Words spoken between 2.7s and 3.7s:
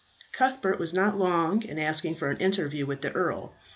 with the earl.